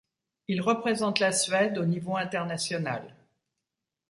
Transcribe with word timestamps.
Il 0.47 0.61
représente 0.63 1.19
la 1.19 1.31
Suède 1.31 1.77
au 1.77 1.85
niveau 1.85 2.17
international. 2.17 3.15